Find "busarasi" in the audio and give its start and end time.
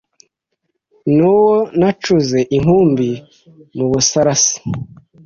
3.91-4.55